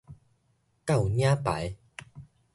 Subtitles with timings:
[0.83, 1.75] 甲有領牌